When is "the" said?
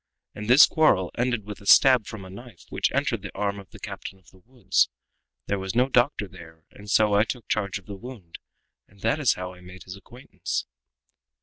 3.21-3.31, 3.69-3.77, 4.31-4.39, 7.85-7.97